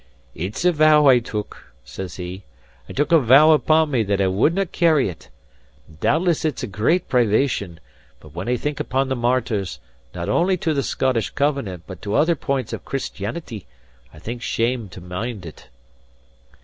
"It's 0.33 0.65
a 0.65 0.71
vow 0.71 1.05
I 1.05 1.19
took," 1.19 1.75
says 1.83 2.15
he. 2.15 2.43
"I 2.89 2.93
took 2.93 3.11
a 3.11 3.19
vow 3.19 3.51
upon 3.51 3.91
me 3.91 4.01
that 4.01 4.19
I 4.19 4.25
wouldnae 4.25 4.71
carry 4.71 5.09
it. 5.09 5.29
Doubtless 5.99 6.43
it's 6.43 6.63
a 6.63 6.67
great 6.67 7.07
privation; 7.07 7.79
but 8.19 8.33
when 8.33 8.49
I 8.49 8.57
think 8.57 8.79
upon 8.79 9.09
the 9.09 9.15
martyrs, 9.15 9.77
not 10.15 10.27
only 10.27 10.57
to 10.57 10.73
the 10.73 10.81
Scottish 10.81 11.29
Covenant 11.29 11.83
but 11.85 12.01
to 12.01 12.15
other 12.15 12.35
points 12.35 12.73
of 12.73 12.83
Christianity, 12.83 13.67
I 14.11 14.17
think 14.17 14.41
shame 14.41 14.89
to 14.89 15.01
mind 15.01 15.45
it." 15.45 15.67